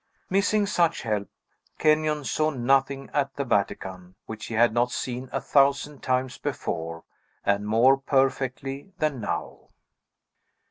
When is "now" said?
9.21-9.69